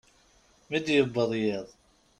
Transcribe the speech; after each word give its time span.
Mi 0.69 0.79
d-yewweḍ 0.85 1.31
yiḍ. 1.41 1.67